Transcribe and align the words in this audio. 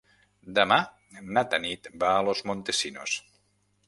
Demà 0.59 0.77
na 1.37 1.43
Tanit 1.51 1.89
va 2.05 2.09
a 2.13 2.23
Los 2.29 2.41
Montesinos. 2.53 3.15